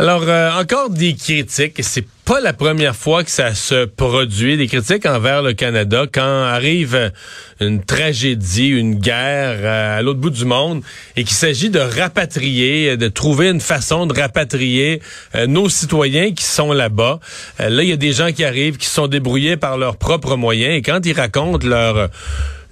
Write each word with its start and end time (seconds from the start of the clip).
Alors, 0.00 0.22
euh, 0.28 0.52
encore 0.52 0.90
des 0.90 1.14
critiques. 1.14 1.80
C'est 1.80 2.06
pas 2.24 2.38
la 2.38 2.52
première 2.52 2.94
fois 2.94 3.24
que 3.24 3.32
ça 3.32 3.52
se 3.56 3.84
produit, 3.84 4.56
des 4.56 4.68
critiques 4.68 5.06
envers 5.06 5.42
le 5.42 5.54
Canada 5.54 6.04
quand 6.12 6.44
arrive 6.44 7.10
une 7.58 7.82
tragédie, 7.82 8.68
une 8.68 8.94
guerre 8.94 9.58
euh, 9.58 9.98
à 9.98 10.02
l'autre 10.02 10.20
bout 10.20 10.30
du 10.30 10.44
monde 10.44 10.82
et 11.16 11.24
qu'il 11.24 11.34
s'agit 11.34 11.68
de 11.68 11.80
rapatrier, 11.80 12.96
de 12.96 13.08
trouver 13.08 13.48
une 13.48 13.60
façon 13.60 14.06
de 14.06 14.16
rapatrier 14.16 15.02
euh, 15.34 15.48
nos 15.48 15.68
citoyens 15.68 16.30
qui 16.32 16.44
sont 16.44 16.72
là-bas. 16.72 17.18
là, 17.58 17.82
il 17.82 17.88
y 17.88 17.92
a 17.92 17.96
des 17.96 18.12
gens 18.12 18.30
qui 18.30 18.44
arrivent, 18.44 18.76
qui 18.76 18.86
sont 18.86 19.08
débrouillés 19.08 19.56
par 19.56 19.78
leurs 19.78 19.96
propres 19.96 20.36
moyens 20.36 20.76
et 20.76 20.82
quand 20.82 21.04
ils 21.06 21.18
racontent 21.18 21.66
leur 21.66 22.08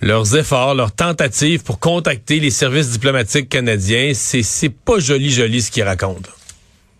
leurs 0.01 0.37
efforts, 0.37 0.77
leurs 0.77 0.93
tentatives 0.93 1.65
pour 1.65 1.81
contacter 1.81 2.39
les 2.39 2.51
services 2.51 2.91
diplomatiques 2.91 3.49
canadiens, 3.49 4.13
c'est 4.15 4.69
pas 4.69 5.01
joli 5.01 5.33
joli 5.33 5.61
ce 5.61 5.73
qu'ils 5.73 5.83
racontent. 5.83 6.36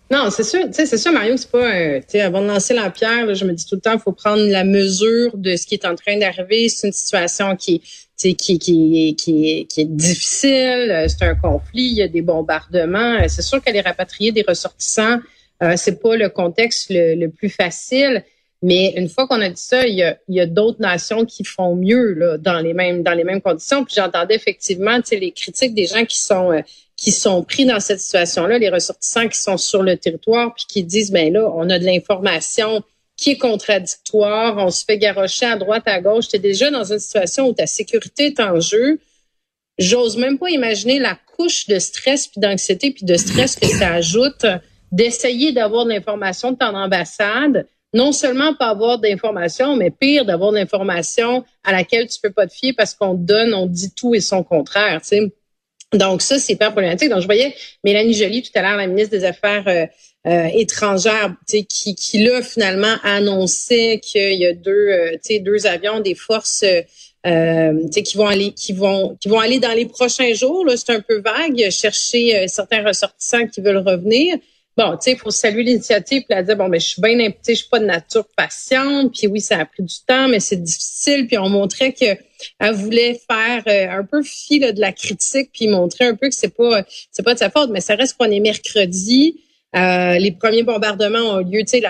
Non, 0.09 0.29
c'est 0.29 0.43
sûr, 0.43 0.61
c'est 0.71 0.97
sûr, 0.97 1.11
Mario, 1.11 1.35
c'est 1.35 1.51
pas, 1.51 1.99
tu 1.99 2.05
sais, 2.07 2.21
avant 2.21 2.41
de 2.41 2.47
lancer 2.47 2.73
la 2.73 2.89
pierre, 2.89 3.35
je 3.35 3.43
me 3.43 3.51
dis 3.51 3.65
tout 3.65 3.75
le 3.75 3.81
temps, 3.81 3.99
faut 3.99 4.13
prendre 4.13 4.43
la 4.43 4.63
mesure 4.63 5.35
de 5.35 5.57
ce 5.57 5.67
qui 5.67 5.75
est 5.75 5.85
en 5.85 5.95
train 5.95 6.17
d'arriver. 6.17 6.69
C'est 6.69 6.87
une 6.87 6.93
situation 6.93 7.57
qui, 7.57 7.81
qui, 8.17 8.35
qui, 8.35 8.57
qui, 8.57 9.67
qui 9.67 9.81
est 9.81 9.85
difficile. 9.85 10.91
Euh, 10.91 11.07
c'est 11.07 11.23
un 11.23 11.35
conflit, 11.35 11.83
il 11.83 11.97
y 11.97 12.01
a 12.01 12.07
des 12.07 12.21
bombardements. 12.21 13.17
Euh, 13.19 13.25
c'est 13.27 13.41
sûr 13.41 13.61
qu'aller 13.61 13.81
rapatrier 13.81 14.31
des 14.31 14.43
ressortissants, 14.47 15.19
euh, 15.61 15.73
c'est 15.75 16.01
pas 16.01 16.15
le 16.15 16.29
contexte 16.29 16.87
le, 16.89 17.27
plus 17.27 17.49
facile. 17.49 18.23
Mais 18.63 18.93
une 18.97 19.07
fois 19.07 19.27
qu'on 19.27 19.41
a 19.41 19.49
dit 19.49 19.61
ça, 19.61 19.85
il 19.85 19.95
y 19.95 20.03
a, 20.03 20.17
y 20.27 20.39
a 20.39 20.47
d'autres 20.47 20.81
nations 20.81 21.25
qui 21.25 21.43
font 21.43 21.75
mieux 21.75 22.13
là, 22.13 22.37
dans 22.37 22.59
les 22.59 22.73
mêmes 22.73 23.03
dans 23.03 23.13
les 23.13 23.23
mêmes 23.23 23.41
conditions. 23.41 23.85
Puis 23.85 23.95
j'entendais 23.95 24.35
effectivement 24.35 24.97
les 25.11 25.31
critiques 25.31 25.75
des 25.75 25.85
gens 25.85 26.05
qui 26.05 26.19
sont 26.19 26.61
qui 26.95 27.11
sont 27.11 27.43
pris 27.43 27.65
dans 27.65 27.79
cette 27.79 27.99
situation-là, 27.99 28.57
les 28.57 28.69
ressortissants 28.69 29.27
qui 29.27 29.39
sont 29.39 29.57
sur 29.57 29.83
le 29.83 29.97
territoire, 29.97 30.55
puis 30.55 30.65
qui 30.67 30.83
disent, 30.83 31.11
ben 31.11 31.31
là, 31.31 31.47
on 31.55 31.69
a 31.69 31.77
de 31.77 31.85
l'information 31.85 32.83
qui 33.15 33.31
est 33.31 33.37
contradictoire, 33.37 34.57
on 34.57 34.71
se 34.71 34.83
fait 34.83 34.97
garrocher 34.97 35.45
à 35.45 35.57
droite, 35.57 35.83
à 35.85 36.01
gauche. 36.01 36.27
Tu 36.27 36.35
es 36.35 36.39
déjà 36.39 36.71
dans 36.71 36.91
une 36.91 36.99
situation 36.99 37.47
où 37.47 37.53
ta 37.53 37.67
sécurité 37.67 38.27
est 38.27 38.39
en 38.39 38.59
jeu. 38.59 38.99
J'ose 39.77 40.17
même 40.17 40.39
pas 40.39 40.49
imaginer 40.49 40.97
la 40.97 41.17
couche 41.35 41.67
de 41.67 41.77
stress 41.77 42.27
puis 42.27 42.41
d'anxiété 42.41 42.91
puis 42.91 43.05
de 43.05 43.15
stress 43.15 43.55
que 43.55 43.67
ça 43.67 43.93
ajoute 43.93 44.45
d'essayer 44.91 45.51
d'avoir 45.51 45.85
de 45.85 45.91
l'information 45.91 46.51
de 46.51 46.57
ton 46.57 46.75
ambassade, 46.75 47.67
non 47.97 48.11
seulement 48.11 48.53
pas 48.53 48.67
avoir 48.67 48.99
d'informations, 48.99 49.75
mais 49.75 49.89
pire, 49.89 50.23
d'avoir 50.23 50.51
de 50.51 50.57
l'information 50.57 51.43
à 51.63 51.71
laquelle 51.71 52.07
tu 52.07 52.19
peux 52.21 52.31
pas 52.31 52.45
te 52.47 52.53
fier 52.53 52.73
parce 52.77 52.93
qu'on 52.93 53.15
donne, 53.15 53.53
on 53.53 53.65
dit 53.65 53.91
tout 53.93 54.13
et 54.13 54.21
son 54.21 54.43
contraire. 54.43 55.01
Tu 55.01 55.07
sais. 55.07 55.33
Donc 55.93 56.21
ça, 56.21 56.37
c'est 56.37 56.57
pas 56.57 56.69
problématique. 56.69 57.09
Donc 57.09 57.21
je 57.21 57.25
voyais 57.25 57.55
Mélanie 57.83 58.13
Joly 58.13 58.43
tout 58.43 58.51
à 58.55 58.61
l'heure, 58.61 58.77
la 58.77 58.87
ministre 58.87 59.11
des 59.11 59.25
Affaires 59.25 59.63
euh, 59.67 59.85
euh, 60.27 60.49
étrangères, 60.53 61.33
qui, 61.47 61.95
qui 61.95 62.17
là 62.19 62.41
finalement 62.41 62.95
annonçait 63.03 63.99
qu'il 64.03 64.33
y 64.33 64.45
a 64.45 64.53
deux, 64.53 64.71
euh, 64.71 65.39
deux 65.39 65.65
avions 65.65 66.01
des 66.01 66.15
forces 66.15 66.65
euh, 67.25 67.73
qui 67.89 68.17
vont 68.17 68.27
aller, 68.27 68.51
qui 68.51 68.73
vont, 68.73 69.15
qui 69.21 69.29
vont 69.29 69.39
aller 69.39 69.59
dans 69.59 69.71
les 69.71 69.85
prochains 69.85 70.33
jours. 70.33 70.65
C'est 70.75 70.91
un 70.91 70.99
peu 70.99 71.19
vague. 71.19 71.69
Chercher 71.69 72.47
certains 72.47 72.83
ressortissants 72.85 73.47
qui 73.47 73.61
veulent 73.61 73.77
revenir 73.77 74.37
bon, 74.77 74.91
tu 74.91 74.97
sais, 75.01 75.11
il 75.13 75.17
faut 75.17 75.31
saluer 75.31 75.63
l'initiative 75.63 76.23
puis 76.23 76.35
la 76.35 76.43
dire 76.43 76.55
bon, 76.55 76.69
mais 76.69 76.79
je 76.79 76.89
suis 76.89 77.01
bien 77.01 77.19
impliquée, 77.19 77.55
je 77.55 77.59
suis 77.59 77.69
pas 77.69 77.79
de 77.79 77.85
nature 77.85 78.25
patiente, 78.35 79.13
puis 79.17 79.27
oui, 79.27 79.41
ça 79.41 79.57
a 79.57 79.65
pris 79.65 79.83
du 79.83 79.95
temps, 80.05 80.27
mais 80.27 80.39
c'est 80.39 80.61
difficile, 80.61 81.25
puis 81.27 81.37
on 81.37 81.49
montrait 81.49 81.93
que 81.93 82.05
elle 82.59 82.73
voulait 82.75 83.19
faire 83.29 83.63
euh, 83.67 83.99
un 83.99 84.03
peu 84.03 84.21
fi 84.21 84.59
de 84.59 84.79
la 84.79 84.91
critique, 84.91 85.49
puis 85.51 85.67
montrer 85.67 86.05
un 86.05 86.15
peu 86.15 86.29
que 86.29 86.35
c'est 86.35 86.55
pas 86.55 86.83
c'est 87.11 87.23
pas 87.23 87.33
de 87.33 87.39
sa 87.39 87.49
faute, 87.49 87.71
mais 87.71 87.81
ça 87.81 87.95
reste 87.95 88.15
qu'on 88.17 88.29
est 88.29 88.39
mercredi. 88.39 89.41
Euh, 89.75 90.17
les 90.19 90.31
premiers 90.31 90.63
bombardements 90.63 91.35
ont 91.35 91.37
lieu, 91.39 91.61
tu 91.61 91.79
sais, 91.79 91.83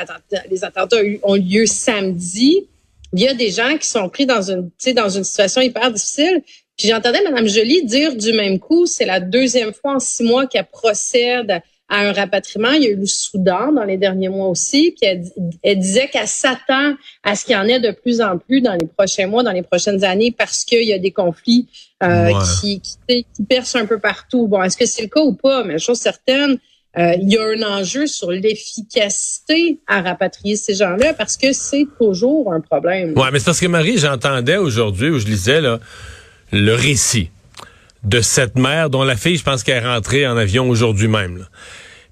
les 0.50 0.63
attentats 0.63 0.97
ont 1.23 1.35
lieu 1.35 1.66
samedi. 1.66 2.67
Il 3.13 3.22
y 3.22 3.28
a 3.28 3.34
des 3.34 3.51
gens 3.51 3.78
qui 3.78 3.88
sont 3.88 4.09
pris 4.09 4.25
dans 4.25 4.51
une, 4.51 4.72
dans 4.95 5.09
une 5.09 5.23
situation 5.23 5.61
hyper 5.61 5.91
difficile. 5.91 6.41
Puis 6.78 6.88
j'entendais 6.90 7.22
Mme 7.23 7.47
Joly 7.47 7.85
dire 7.85 8.16
du 8.16 8.34
même 8.34 8.59
coup, 8.59 8.85
c'est 8.85 9.06
la 9.06 9.19
deuxième 9.19 9.73
fois 9.73 9.95
en 9.95 10.00
six 10.00 10.23
mois 10.23 10.47
qu'elle 10.47 10.66
procède 10.66 11.61
à 11.89 11.99
un 12.01 12.11
rapatriement. 12.11 12.71
Il 12.71 12.83
y 12.83 12.87
a 12.87 12.89
eu 12.89 12.95
le 12.95 13.05
Soudan 13.05 13.71
dans 13.71 13.83
les 13.83 13.97
derniers 13.97 14.29
mois 14.29 14.47
aussi. 14.47 14.95
Puis 14.99 15.09
elle, 15.63 15.79
disait 15.79 16.07
qu'elle 16.07 16.27
s'attend 16.27 16.95
à 17.23 17.35
ce 17.35 17.45
qu'il 17.45 17.53
y 17.53 17.57
en 17.57 17.65
ait 17.65 17.79
de 17.79 17.91
plus 17.91 18.21
en 18.21 18.37
plus 18.37 18.61
dans 18.61 18.73
les 18.73 18.87
prochains 18.87 19.27
mois, 19.27 19.43
dans 19.43 19.51
les 19.51 19.63
prochaines 19.63 20.03
années, 20.03 20.31
parce 20.31 20.65
qu'il 20.65 20.83
y 20.83 20.93
a 20.93 20.99
des 20.99 21.11
conflits 21.11 21.67
euh, 22.03 22.31
qui, 22.59 22.81
qui, 22.81 23.25
qui, 23.33 23.43
percent 23.43 23.77
un 23.77 23.85
peu 23.85 23.99
partout. 23.99 24.47
Bon, 24.47 24.61
est-ce 24.61 24.77
que 24.77 24.85
c'est 24.85 25.03
le 25.03 25.09
cas 25.09 25.21
ou 25.21 25.33
pas? 25.33 25.63
Mais 25.63 25.79
chose 25.79 25.97
certaine, 25.97 26.57
euh, 26.97 27.13
il 27.21 27.31
y 27.31 27.37
a 27.37 27.43
un 27.43 27.79
enjeu 27.79 28.07
sur 28.07 28.31
l'efficacité 28.31 29.79
à 29.87 30.01
rapatrier 30.01 30.55
ces 30.55 30.73
gens-là 30.73 31.13
parce 31.13 31.37
que 31.37 31.53
c'est 31.53 31.85
toujours 31.99 32.51
un 32.51 32.59
problème. 32.59 33.13
Ouais, 33.15 33.29
mais 33.31 33.39
c'est 33.39 33.45
parce 33.45 33.59
que 33.59 33.67
Marie, 33.67 33.97
j'entendais 33.97 34.57
aujourd'hui 34.57 35.09
où 35.09 35.19
je 35.19 35.27
lisais 35.27 35.61
là, 35.61 35.79
le 36.51 36.73
récit 36.73 37.29
de 38.03 38.22
cette 38.22 38.58
mère 38.58 38.90
dont 38.90 39.03
la 39.03 39.16
fille, 39.16 39.38
je 39.38 39.44
pense 39.44 39.63
qu'elle 39.63 39.84
est 39.84 39.88
rentrée 39.88 40.28
en 40.28 40.38
avion 40.38 40.69
aujourd'hui 40.69 41.08
même. 41.08 41.46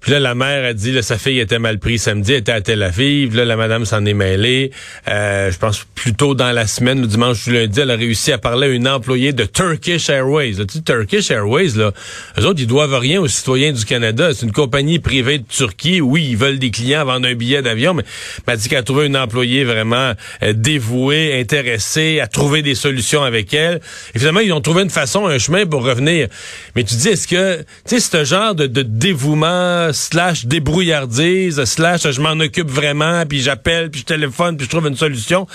Puis 0.06 0.12
là, 0.12 0.20
la 0.20 0.36
mère 0.36 0.64
a 0.64 0.72
dit, 0.72 0.92
là, 0.92 1.02
sa 1.02 1.18
fille 1.18 1.40
était 1.40 1.58
mal 1.58 1.80
prise 1.80 2.02
samedi, 2.02 2.30
elle 2.30 2.38
était 2.38 2.52
à 2.52 2.60
Tel 2.60 2.84
Aviv. 2.84 3.34
Là, 3.34 3.44
la 3.44 3.56
madame 3.56 3.84
s'en 3.84 4.06
est 4.06 4.14
mêlée. 4.14 4.70
Euh, 5.08 5.50
je 5.50 5.58
pense 5.58 5.84
plus 5.96 6.14
tôt 6.14 6.36
dans 6.36 6.52
la 6.52 6.68
semaine, 6.68 7.00
le 7.00 7.08
dimanche 7.08 7.44
ou 7.48 7.50
lundi, 7.50 7.80
elle 7.80 7.90
a 7.90 7.96
réussi 7.96 8.30
à 8.30 8.38
parler 8.38 8.68
à 8.68 8.70
une 8.70 8.86
employée 8.86 9.32
de 9.32 9.42
Turkish 9.42 10.08
Airways. 10.08 10.52
Tu 10.52 10.74
sais, 10.74 10.80
Turkish 10.82 11.32
Airways, 11.32 11.70
là, 11.74 11.90
eux 12.38 12.46
autres, 12.46 12.60
ils 12.60 12.68
doivent 12.68 12.94
rien 12.94 13.20
aux 13.20 13.26
citoyens 13.26 13.72
du 13.72 13.84
Canada. 13.84 14.32
C'est 14.32 14.46
une 14.46 14.52
compagnie 14.52 15.00
privée 15.00 15.38
de 15.38 15.44
Turquie. 15.44 16.00
Oui, 16.00 16.24
ils 16.30 16.36
veulent 16.36 16.60
des 16.60 16.70
clients 16.70 17.04
vendre 17.04 17.26
un 17.26 17.34
billet 17.34 17.60
d'avion, 17.60 17.92
mais 17.92 18.04
m'a 18.46 18.54
dit 18.54 18.68
qu'elle 18.68 18.78
a 18.78 18.84
trouvé 18.84 19.06
une 19.06 19.16
employée 19.16 19.64
vraiment 19.64 20.12
euh, 20.44 20.52
dévouée, 20.52 21.36
intéressée, 21.40 22.20
à 22.20 22.28
trouver 22.28 22.62
des 22.62 22.76
solutions 22.76 23.24
avec 23.24 23.52
elle. 23.52 23.80
Et 24.14 24.20
finalement, 24.20 24.38
ils 24.38 24.52
ont 24.52 24.60
trouvé 24.60 24.84
une 24.84 24.90
façon, 24.90 25.26
un 25.26 25.38
chemin 25.38 25.66
pour 25.66 25.82
revenir. 25.82 26.28
Mais 26.76 26.84
tu 26.84 26.94
dis, 26.94 27.08
est-ce 27.08 27.26
que, 27.26 27.58
tu 27.88 27.98
sais, 27.98 27.98
ce 27.98 28.24
genre 28.24 28.54
de 28.54 28.82
dévouement 28.82 29.92
slash 29.96 30.46
débrouillardise, 30.46 31.64
slash 31.64 32.10
je 32.10 32.20
m'en 32.20 32.38
occupe 32.40 32.70
vraiment, 32.70 33.24
puis 33.26 33.40
j'appelle, 33.40 33.90
puis 33.90 34.00
je 34.00 34.06
téléphone, 34.06 34.56
puis 34.56 34.66
je 34.66 34.70
trouve 34.70 34.86
une 34.86 34.96
solution. 34.96 35.46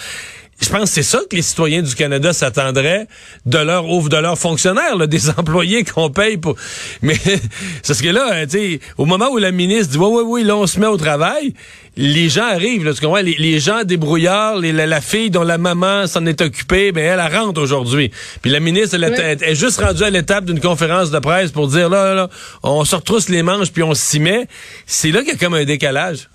Je 0.62 0.70
pense 0.70 0.84
que 0.84 0.90
c'est 0.90 1.04
ça 1.04 1.20
que 1.30 1.36
les 1.36 1.42
citoyens 1.42 1.82
du 1.82 1.96
Canada 1.96 2.34
s'attendraient 2.34 3.08
de 3.46 3.58
leur 3.58 3.90
ouvre 3.90 4.10
de 4.10 4.18
leurs 4.18 4.38
fonctionnaires, 4.38 4.96
des 5.08 5.30
employés 5.30 5.84
qu'on 5.84 6.12
paye 6.12 6.38
pour. 6.38 6.56
Mais 7.02 7.16
c'est 7.84 7.94
ce 7.94 8.04
que 8.04 8.10
là, 8.10 8.46
tu 8.46 8.52
sais, 8.52 8.80
au 8.98 9.06
moment 9.06 9.30
où 9.32 9.38
la 9.38 9.52
ministre 9.52 9.94
dit 9.94 9.98
oui, 9.98 10.08
oui, 10.12 10.24
oui, 10.26 10.44
là 10.44 10.56
on 10.56 10.68
se 10.68 10.80
met 10.80 10.86
au 10.86 10.98
travail, 10.98 11.54
les 11.98 12.30
gens 12.30 12.46
arrivent, 12.46 12.86
là, 12.86 12.94
tu 12.94 13.02
comprends? 13.02 13.22
Les, 13.22 13.36
les 13.38 13.60
gens 13.60 13.84
débrouillards, 13.84 14.58
les, 14.58 14.72
la, 14.72 15.02
fille 15.02 15.30
dont 15.30 15.44
la 15.44 15.58
maman 15.58 16.08
s'en 16.08 16.26
est 16.26 16.42
occupée, 16.42 16.92
ben 16.92 17.04
elle, 17.04 17.20
elle 17.20 17.38
rentre 17.38 17.62
aujourd'hui. 17.62 18.12
Puis 18.42 18.52
la 18.52 18.60
ministre, 18.60 18.96
elle, 18.96 19.04
est 19.04 19.56
juste 19.56 19.82
rendue 19.82 20.04
à 20.04 20.10
l'étape 20.10 20.46
d'une 20.46 20.62
conférence 20.62 21.12
de 21.12 21.20
presse 21.20 21.52
pour 21.52 21.68
dire 21.68 21.90
là, 21.90 22.14
là, 22.14 22.30
on 22.64 22.86
se 22.86 22.96
retrousse 22.96 23.30
les 23.30 23.44
manches 23.44 23.72
puis 23.72 23.84
on 23.84 23.94
s'y 23.94 24.20
met. 24.20 24.48
C'est 24.86 25.12
là 25.12 25.20
qu'il 25.20 25.34
y 25.34 25.36
a 25.36 25.38
comme 25.38 25.54
un 25.54 25.66
décalage. 25.66 26.30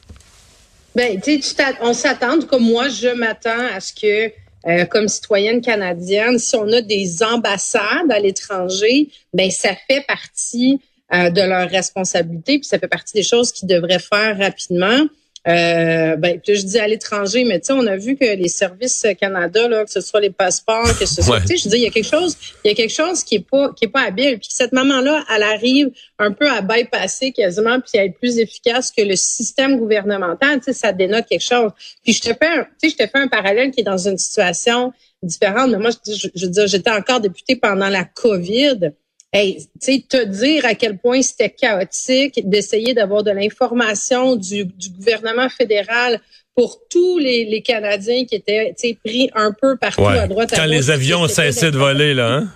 Ben, 0.96 1.20
tu 1.20 1.38
on 1.82 1.92
s'attend, 1.92 2.40
comme 2.40 2.64
moi, 2.64 2.88
je 2.88 3.08
m'attends 3.08 3.66
à 3.74 3.80
ce 3.80 3.92
que, 3.92 4.32
euh, 4.66 4.86
comme 4.86 5.08
citoyenne 5.08 5.60
canadienne, 5.60 6.38
si 6.38 6.56
on 6.56 6.72
a 6.72 6.80
des 6.80 7.22
ambassades 7.22 8.10
à 8.10 8.18
l'étranger, 8.18 9.10
ben 9.34 9.50
ça 9.50 9.76
fait 9.86 10.06
partie 10.08 10.80
euh, 11.12 11.28
de 11.28 11.42
leur 11.42 11.68
responsabilité, 11.68 12.60
puis 12.60 12.66
ça 12.66 12.78
fait 12.78 12.88
partie 12.88 13.12
des 13.12 13.22
choses 13.22 13.52
qu'ils 13.52 13.68
devraient 13.68 13.98
faire 13.98 14.38
rapidement. 14.38 15.06
Euh, 15.48 16.16
ben, 16.16 16.40
je 16.44 16.62
dis 16.62 16.78
à 16.78 16.88
l'étranger, 16.88 17.44
mais 17.44 17.60
tu 17.60 17.66
sais, 17.66 17.72
on 17.72 17.86
a 17.86 17.96
vu 17.96 18.16
que 18.16 18.24
les 18.24 18.48
services 18.48 19.06
Canada, 19.20 19.68
là, 19.68 19.84
que 19.84 19.90
ce 19.90 20.00
soit 20.00 20.20
les 20.20 20.30
passeports, 20.30 20.98
que 20.98 21.06
ce 21.06 21.22
soit, 21.22 21.40
tu 21.40 21.46
sais, 21.46 21.56
je 21.56 21.68
dis, 21.68 21.76
il 21.76 21.82
y 21.82 21.86
a 21.86 21.90
quelque 21.90 22.10
chose, 22.10 22.36
il 22.64 22.68
y 22.68 22.70
a 22.72 22.74
quelque 22.74 22.92
chose 22.92 23.22
qui 23.22 23.36
est 23.36 23.48
pas, 23.48 23.72
qui 23.72 23.84
est 23.84 23.88
pas 23.88 24.02
habile. 24.02 24.38
Puis 24.38 24.48
cette 24.50 24.72
maman-là, 24.72 25.24
elle 25.32 25.44
arrive 25.44 25.90
un 26.18 26.32
peu 26.32 26.50
à 26.50 26.62
bypasser 26.62 27.30
quasiment, 27.30 27.78
puis 27.80 27.96
à 28.00 28.04
être 28.04 28.18
plus 28.18 28.38
efficace 28.38 28.90
que 28.90 29.02
le 29.02 29.14
système 29.14 29.78
gouvernemental. 29.78 30.58
Tu 30.58 30.64
sais, 30.64 30.72
ça 30.72 30.92
dénote 30.92 31.26
quelque 31.26 31.44
chose. 31.44 31.70
Puis 32.02 32.12
je 32.14 32.22
te 32.22 32.28
fais, 32.28 32.48
un, 32.48 32.64
tu 32.82 32.88
sais, 32.88 32.96
je 32.98 33.04
te 33.04 33.08
fais 33.08 33.18
un 33.18 33.28
parallèle 33.28 33.70
qui 33.70 33.82
est 33.82 33.84
dans 33.84 34.08
une 34.08 34.18
situation 34.18 34.92
différente. 35.22 35.70
Mais 35.70 35.78
moi, 35.78 35.90
je, 36.06 36.28
je 36.34 36.46
veux 36.46 36.50
dire, 36.50 36.66
j'étais 36.66 36.90
encore 36.90 37.20
députée 37.20 37.54
pendant 37.54 37.88
la 37.88 38.04
COVID. 38.04 38.90
Hey, 39.38 39.58
tu 39.58 39.92
sais, 39.92 40.04
te 40.08 40.24
dire 40.24 40.64
à 40.64 40.74
quel 40.74 40.96
point 40.96 41.20
c'était 41.20 41.50
chaotique 41.50 42.40
d'essayer 42.48 42.94
d'avoir 42.94 43.22
de 43.22 43.30
l'information 43.30 44.34
du, 44.34 44.64
du, 44.64 44.88
gouvernement 44.88 45.50
fédéral 45.50 46.20
pour 46.54 46.78
tous 46.88 47.18
les, 47.18 47.44
les 47.44 47.60
Canadiens 47.60 48.24
qui 48.24 48.36
étaient 48.36 48.74
pris 49.04 49.28
un 49.34 49.52
peu 49.52 49.76
partout 49.76 50.06
à 50.06 50.26
droite 50.26 50.54
à 50.54 50.56
Quand 50.56 50.64
les 50.64 50.90
avions 50.90 51.28
cessaient 51.28 51.70
de 51.70 51.76
voler, 51.76 52.14
là, 52.14 52.32
hein? 52.32 52.48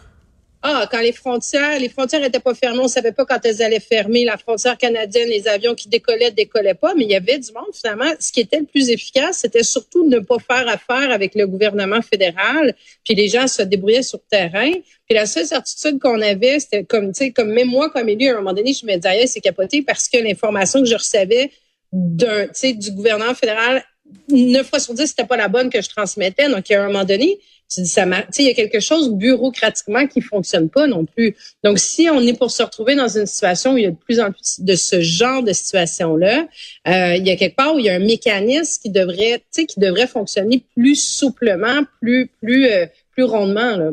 Ah, 0.63 0.87
quand 0.91 1.01
les 1.01 1.13
frontières, 1.13 1.79
les 1.79 1.89
frontières 1.89 2.23
étaient 2.23 2.39
pas 2.39 2.55
fermées, 2.55 2.81
on 2.81 2.89
savait 2.89 3.13
pas 3.13 3.25
quand 3.25 3.39
elles 3.45 3.63
allaient 3.63 3.81
fermer. 3.81 4.27
La 4.27 4.37
frontière 4.37 4.77
canadienne, 4.77 5.29
les 5.31 5.49
avions 5.49 5.75
qui 5.75 5.89
décollaient, 5.89 6.33
décollaient 6.33 6.75
pas, 6.75 6.95
mais 6.95 7.05
il 7.05 7.11
y 7.11 7.17
avait 7.17 7.39
du 7.39 7.51
monde 7.53 7.73
finalement. 7.73 8.13
Ce 8.19 8.31
qui 8.31 8.41
était 8.41 8.59
le 8.59 8.67
plus 8.67 8.91
efficace, 8.91 9.39
c'était 9.39 9.63
surtout 9.63 10.07
de 10.07 10.17
ne 10.17 10.21
pas 10.21 10.37
faire 10.39 10.69
affaire 10.69 11.11
avec 11.13 11.35
le 11.35 11.47
gouvernement 11.47 12.03
fédéral. 12.03 12.75
Puis 13.05 13.15
les 13.15 13.29
gens 13.29 13.47
se 13.47 13.63
débrouillaient 13.63 14.03
sur 14.03 14.19
le 14.19 14.29
terrain. 14.29 14.71
Puis 15.07 15.15
la 15.15 15.25
seule 15.25 15.47
certitude 15.47 15.99
qu'on 15.99 16.21
avait, 16.21 16.61
c'était 16.61 16.85
comme, 16.85 17.13
tu 17.13 17.25
sais, 17.25 17.31
comme 17.31 17.53
même 17.53 17.69
moi 17.69 17.89
comme 17.89 18.11
élu, 18.11 18.29
à 18.29 18.33
un 18.33 18.37
moment 18.37 18.53
donné, 18.53 18.75
je 18.75 18.85
me 18.85 18.97
disais, 18.97 19.27
c'est 19.29 19.41
capoté 19.41 19.81
parce 19.81 20.09
que 20.11 20.19
l'information 20.19 20.81
que 20.81 20.89
je 20.89 20.95
recevais 20.95 21.51
d'un, 21.91 22.49
tu 22.49 22.53
sais, 22.53 22.73
du 22.75 22.91
gouvernement 22.93 23.35
fédéral, 23.35 23.83
neuf 24.29 24.69
fois 24.69 24.79
sur 24.79 24.93
dix, 24.93 25.07
c'était 25.07 25.25
pas 25.25 25.39
la 25.39 25.49
bonne 25.49 25.71
que 25.71 25.81
je 25.81 25.89
transmettais. 25.89 26.51
Donc, 26.51 26.71
à 26.71 26.83
un 26.83 26.87
moment 26.89 27.05
donné, 27.05 27.39
tu 27.71 27.83
dis 27.83 27.89
ça, 27.89 28.05
il 28.39 28.45
y 28.45 28.51
a 28.51 28.55
quelque 28.55 28.81
chose 28.81 29.11
bureaucratiquement 29.13 30.07
qui 30.07 30.21
fonctionne 30.21 30.69
pas 30.69 30.87
non 30.89 31.05
plus. 31.05 31.37
Donc, 31.63 31.79
si 31.79 32.09
on 32.11 32.21
est 32.21 32.37
pour 32.37 32.51
se 32.51 32.63
retrouver 32.63 32.97
dans 32.97 33.09
une 33.09 33.27
situation 33.27 33.75
où 33.75 33.77
il 33.77 33.85
y 33.85 33.87
a 33.87 33.91
de 33.91 33.97
plus 33.97 34.21
en 34.21 34.33
plus 34.33 34.61
de 34.61 34.75
ce 34.75 35.01
genre 35.01 35.43
de 35.43 35.53
situation-là, 35.53 36.49
euh, 36.89 37.15
il 37.17 37.27
y 37.27 37.31
a 37.31 37.37
quelque 37.37 37.55
part 37.55 37.75
où 37.75 37.79
il 37.79 37.85
y 37.85 37.91
a 37.91 37.95
un 37.95 38.01
mécanisme 38.01 38.83
qui 38.83 38.91
devrait, 38.91 39.39
tu 39.39 39.45
sais, 39.63 39.67
qui 39.67 39.79
devrait 39.79 40.09
fonctionner 40.09 40.65
plus 40.75 40.97
souplement, 40.97 41.83
plus, 42.01 42.31
plus, 42.43 42.67
euh, 42.67 42.87
plus 43.13 43.25
rondement. 43.25 43.77
Là. 43.77 43.91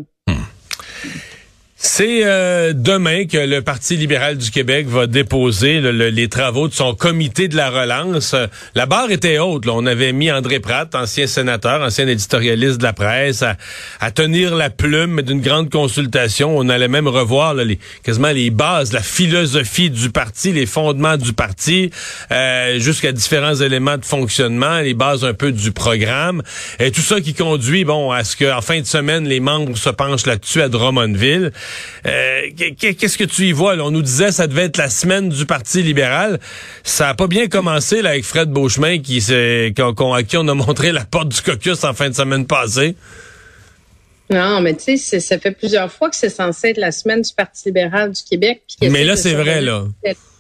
C'est 1.80 2.22
euh, 2.24 2.74
demain 2.74 3.26
que 3.26 3.38
le 3.38 3.62
Parti 3.62 3.98
libéral 3.98 4.36
du 4.36 4.50
Québec 4.50 4.88
va 4.88 5.06
déposer 5.06 5.80
les 5.80 6.28
travaux 6.28 6.68
de 6.68 6.74
son 6.74 6.96
comité 6.96 7.48
de 7.48 7.56
la 7.56 7.70
relance. 7.70 8.34
La 8.74 8.88
barre 8.88 9.12
était 9.12 9.38
haute. 9.38 9.68
Là. 9.68 9.74
On 9.76 9.86
avait 9.86 10.12
mis 10.12 10.32
André 10.32 10.60
Pratt, 10.60 10.96
ancien 10.96 11.28
sénateur, 11.28 11.84
ancien 11.84 12.08
éditorialiste 12.08 12.80
de 12.80 12.84
la 12.84 12.94
presse, 12.94 13.44
à, 13.44 14.10
tenir 14.10 14.56
la 14.56 14.72
plume 14.72 15.22
d'une 15.22 15.40
grande 15.40 15.70
consultation. 15.70 16.58
On 16.58 16.68
allait 16.68 16.88
même 16.88 17.08
revoir 17.08 17.54
les, 17.54 17.78
quasiment 18.02 18.32
les 18.32 18.50
bases, 18.50 18.92
la 18.92 19.04
philosophie 19.04 19.92
du 19.92 20.10
parti, 20.10 20.54
les 20.54 20.66
fondements 20.66 21.18
du 21.18 21.34
parti, 21.34 21.92
euh, 22.32 22.80
jusqu'à 22.80 23.12
différents 23.12 23.54
éléments 23.54 23.98
de 23.98 24.06
fonctionnement, 24.06 24.80
les 24.80 24.96
bases 24.96 25.24
un 25.24 25.36
peu 25.36 25.52
du 25.52 25.72
programme. 25.72 26.42
Et 26.80 26.90
tout 26.90 27.02
ça 27.02 27.22
qui 27.22 27.36
conduit, 27.36 27.86
bon, 27.86 28.10
à 28.12 28.24
ce 28.24 28.36
qu'en 28.36 28.62
fin 28.62 28.80
de 28.80 28.88
semaine, 28.88 29.28
les 29.28 29.40
membres 29.40 29.78
se 29.78 29.92
penchent 29.92 30.26
là-dessus 30.26 30.64
à 30.64 30.70
Drummondville. 30.70 31.52
Euh, 32.06 32.42
qu'est-ce 32.78 33.18
que 33.18 33.24
tu 33.24 33.48
y 33.48 33.52
vois? 33.52 33.76
On 33.78 33.92
nous 33.92 34.02
disait 34.02 34.28
que 34.28 34.32
ça 34.32 34.48
devait 34.48 34.66
être 34.66 34.78
la 34.78 34.90
semaine 34.90 35.30
du 35.30 35.46
Parti 35.46 35.84
libéral. 35.84 36.40
Ça 36.84 37.10
a 37.10 37.14
pas 37.14 37.28
bien 37.28 37.48
commencé 37.48 38.02
là, 38.02 38.12
avec 38.12 38.24
Fred 38.24 38.50
Beauchemin 38.50 39.00
qui, 39.00 39.18
à 39.18 40.24
qui 40.24 40.38
on 40.38 40.48
a 40.48 40.54
montré 40.54 40.92
la 40.92 41.06
porte 41.06 41.30
du 41.30 41.42
caucus 41.42 41.84
en 41.84 41.94
fin 41.94 42.10
de 42.10 42.16
semaine 42.16 42.46
passée. 42.46 42.96
Non, 44.30 44.60
mais 44.60 44.76
tu 44.76 44.98
sais, 44.98 45.20
ça 45.20 45.40
fait 45.40 45.52
plusieurs 45.52 45.92
fois 45.92 46.10
que 46.10 46.16
c'est 46.16 46.30
censé 46.30 46.70
être 46.70 46.78
la 46.78 46.92
semaine 46.92 47.22
du 47.22 47.34
Parti 47.34 47.70
libéral 47.70 48.12
du 48.12 48.22
Québec. 48.30 48.62
Mais 48.82 49.06
là, 49.06 49.16
c'est 49.16 49.34
vrai, 49.34 49.62
là. 49.62 49.86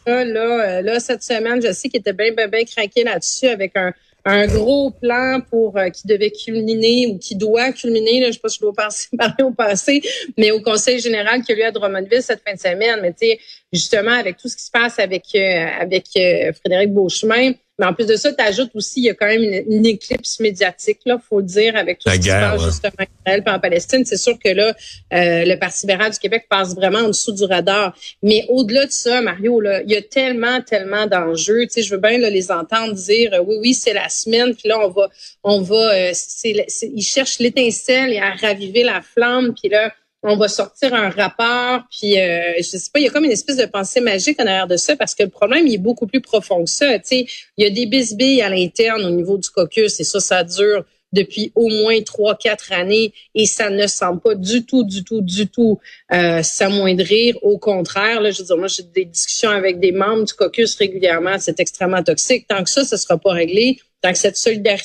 Là, 0.05 0.23
euh, 0.23 0.81
là, 0.81 0.99
cette 0.99 1.23
semaine, 1.23 1.61
je 1.61 1.71
sais 1.73 1.89
qu'il 1.89 1.99
était 1.99 2.13
bien, 2.13 2.31
bien, 2.31 2.47
bien 2.47 2.63
craqué 2.63 3.03
là-dessus 3.03 3.47
avec 3.47 3.75
un, 3.75 3.91
un 4.27 4.47
gros 4.47 4.91
plan 4.91 5.39
pour 5.49 5.77
euh, 5.77 5.89
qui 5.89 6.05
devait 6.05 6.31
culminer 6.31 7.07
ou 7.07 7.17
qui 7.17 7.35
doit 7.35 7.71
culminer, 7.71 8.19
là, 8.19 8.27
je 8.27 8.33
sais 8.33 8.39
pas 8.39 8.49
si 8.49 8.57
je 8.57 8.61
dois 8.61 8.73
parler 9.17 9.43
au 9.43 9.51
passé, 9.51 10.01
mais 10.37 10.51
au 10.51 10.61
Conseil 10.61 10.99
général 10.99 11.41
qui 11.43 11.53
a 11.53 11.55
lieu 11.55 11.65
à 11.65 11.71
Drummondville 11.71 12.21
cette 12.21 12.41
fin 12.45 12.53
de 12.53 12.59
semaine. 12.59 12.99
Mais 13.01 13.11
tu 13.11 13.27
sais, 13.27 13.39
justement, 13.71 14.11
avec 14.11 14.37
tout 14.37 14.49
ce 14.49 14.57
qui 14.57 14.63
se 14.63 14.71
passe 14.71 14.99
avec 14.99 15.23
euh, 15.35 15.65
avec 15.79 16.07
euh, 16.17 16.51
Frédéric 16.53 16.93
Beauchemin, 16.93 17.53
mais 17.79 17.85
en 17.85 17.93
plus 17.93 18.07
de 18.07 18.15
ça, 18.15 18.33
tu 18.33 18.43
ajoutes 18.43 18.71
aussi, 18.73 19.01
il 19.01 19.03
y 19.05 19.09
a 19.09 19.13
quand 19.13 19.27
même 19.27 19.43
une, 19.43 19.85
éclipse 19.85 20.39
médiatique, 20.39 20.99
là, 21.05 21.17
faut 21.19 21.39
le 21.39 21.45
dire, 21.45 21.75
avec 21.75 21.99
tout 21.99 22.09
ce 22.09 22.15
qui 22.15 22.23
se 22.23 22.29
passe 22.29 22.65
justement 22.65 22.93
en 22.99 23.03
Israël 23.03 23.43
et 23.45 23.49
en 23.49 23.59
Palestine. 23.59 24.03
C'est 24.05 24.17
sûr 24.17 24.37
que 24.43 24.49
là, 24.49 24.75
euh, 25.13 25.45
le 25.45 25.55
Parti 25.59 25.85
libéral 25.85 26.11
du 26.11 26.17
Québec 26.17 26.47
passe 26.49 26.75
vraiment 26.75 26.99
en 26.99 27.07
dessous 27.09 27.33
du 27.33 27.43
radar. 27.43 27.95
Mais 28.23 28.45
au-delà 28.49 28.87
de 28.87 28.91
ça, 28.91 29.21
Mario, 29.21 29.61
là, 29.61 29.83
il 29.83 29.91
y 29.91 29.95
a 29.95 30.01
tellement, 30.01 30.61
tellement 30.61 31.05
d'enjeux. 31.05 31.61
Tu 31.67 31.69
sais, 31.69 31.81
je 31.83 31.93
veux 31.93 32.01
bien 32.01 32.17
là, 32.17 32.29
les 32.31 32.51
entendre 32.51 32.93
dire 32.93 33.33
euh, 33.33 33.43
oui, 33.45 33.57
oui, 33.61 33.73
c'est 33.75 33.93
la 33.93 34.09
semaine, 34.09 34.55
puis 34.55 34.69
là, 34.69 34.79
on 34.79 34.89
va, 34.89 35.09
on 35.43 35.61
va, 35.61 35.93
euh, 35.93 36.11
c'est, 36.13 36.65
ils 36.81 37.03
cherchent 37.03 37.39
l'étincelle 37.39 38.11
et 38.11 38.19
à 38.19 38.31
raviver 38.31 38.83
la 38.83 39.01
flamme, 39.01 39.53
puis 39.53 39.69
là, 39.69 39.93
on 40.23 40.35
va 40.35 40.47
sortir 40.47 40.93
un 40.93 41.09
rapport, 41.09 41.83
puis 41.91 42.19
euh, 42.19 42.53
je 42.57 42.63
sais 42.63 42.89
pas, 42.91 42.99
il 42.99 43.03
y 43.03 43.07
a 43.07 43.11
comme 43.11 43.25
une 43.25 43.31
espèce 43.31 43.57
de 43.57 43.65
pensée 43.65 44.01
magique 44.01 44.39
en 44.41 44.47
arrière 44.47 44.67
de 44.67 44.77
ça 44.77 44.95
parce 44.95 45.13
que 45.13 45.23
le 45.23 45.29
problème 45.29 45.67
il 45.67 45.75
est 45.75 45.79
beaucoup 45.79 46.07
plus 46.07 46.21
profond 46.21 46.63
que 46.63 46.69
ça. 46.69 46.97
Tu 46.99 47.05
sais, 47.05 47.27
il 47.57 47.63
y 47.63 47.67
a 47.67 47.69
des 47.69 47.85
bisbilles 47.85 48.41
à 48.41 48.49
l'interne 48.49 49.05
au 49.05 49.11
niveau 49.11 49.37
du 49.37 49.49
caucus 49.49 49.99
et 49.99 50.03
ça, 50.03 50.19
ça 50.19 50.43
dure 50.43 50.85
depuis 51.13 51.51
au 51.55 51.69
moins 51.69 52.01
trois, 52.01 52.35
quatre 52.35 52.73
années 52.73 53.13
et 53.33 53.45
ça 53.45 53.69
ne 53.69 53.87
semble 53.87 54.19
pas 54.19 54.35
du 54.35 54.65
tout, 54.65 54.83
du 54.83 55.03
tout, 55.03 55.21
du 55.21 55.47
tout 55.47 55.79
euh, 56.11 56.43
s'amoindrir. 56.43 57.37
Au 57.43 57.57
contraire, 57.57 58.21
là, 58.21 58.31
je 58.31 58.39
veux 58.39 58.45
dire, 58.45 58.57
moi, 58.57 58.67
j'ai 58.67 58.83
des 58.83 59.05
discussions 59.05 59.49
avec 59.49 59.79
des 59.79 59.91
membres 59.91 60.25
du 60.25 60.33
caucus 60.33 60.75
régulièrement. 60.75 61.37
C'est 61.39 61.59
extrêmement 61.59 62.03
toxique. 62.03 62.47
Tant 62.47 62.63
que 62.63 62.69
ça, 62.69 62.83
ça 62.83 62.97
sera 62.97 63.17
pas 63.17 63.31
réglé, 63.31 63.79
tant 64.01 64.11
que 64.11 64.17
cette 64.17 64.37